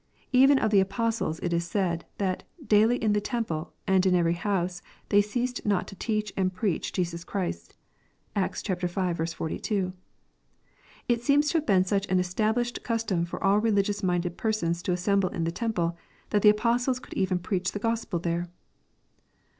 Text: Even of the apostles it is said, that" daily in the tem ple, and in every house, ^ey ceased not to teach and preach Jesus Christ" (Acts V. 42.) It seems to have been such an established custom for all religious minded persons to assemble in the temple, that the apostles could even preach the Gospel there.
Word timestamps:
Even 0.33 0.57
of 0.57 0.71
the 0.71 0.79
apostles 0.79 1.37
it 1.43 1.53
is 1.53 1.63
said, 1.67 2.05
that" 2.17 2.41
daily 2.75 2.97
in 2.97 3.13
the 3.13 3.21
tem 3.21 3.43
ple, 3.45 3.71
and 3.85 4.03
in 4.03 4.15
every 4.15 4.33
house, 4.33 4.81
^ey 5.11 5.23
ceased 5.23 5.63
not 5.63 5.87
to 5.87 5.95
teach 5.95 6.33
and 6.35 6.51
preach 6.55 6.91
Jesus 6.91 7.23
Christ" 7.23 7.75
(Acts 8.35 8.63
V. 8.63 8.73
42.) 8.87 9.93
It 11.07 11.21
seems 11.21 11.51
to 11.51 11.59
have 11.59 11.67
been 11.67 11.85
such 11.85 12.07
an 12.07 12.17
established 12.19 12.81
custom 12.81 13.25
for 13.25 13.43
all 13.43 13.59
religious 13.59 14.01
minded 14.01 14.37
persons 14.37 14.81
to 14.81 14.91
assemble 14.91 15.29
in 15.29 15.43
the 15.43 15.51
temple, 15.51 15.95
that 16.31 16.41
the 16.41 16.49
apostles 16.49 16.97
could 16.97 17.13
even 17.13 17.37
preach 17.37 17.71
the 17.71 17.77
Gospel 17.77 18.17
there. 18.17 18.49